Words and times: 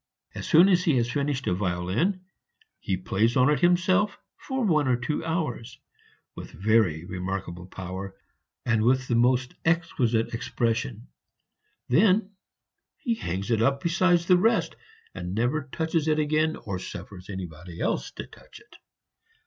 As 0.33 0.49
soon 0.49 0.67
as 0.67 0.83
he 0.85 0.95
has 0.97 1.11
finished 1.11 1.45
a 1.45 1.53
violin 1.53 2.25
he 2.79 2.97
plays 2.97 3.37
on 3.37 3.51
it 3.51 3.59
himself 3.59 4.17
for 4.35 4.65
one 4.65 4.87
or 4.87 4.97
two 4.97 5.23
hours, 5.23 5.77
with 6.33 6.49
very 6.49 7.05
remarkable 7.05 7.67
power 7.67 8.15
and 8.65 8.81
with 8.81 9.07
the 9.07 9.13
most 9.13 9.53
exquisite 9.63 10.33
expression, 10.33 11.07
then 11.87 12.31
he 12.97 13.13
hangs 13.13 13.51
it 13.51 13.61
up 13.61 13.83
beside 13.83 14.17
the 14.21 14.37
rest, 14.37 14.75
and 15.13 15.35
never 15.35 15.69
touches 15.71 16.07
it 16.07 16.17
again 16.17 16.55
or 16.55 16.79
suffers 16.79 17.29
anybody 17.29 17.79
else 17.79 18.09
to 18.13 18.25
touch 18.25 18.59
it. 18.59 18.77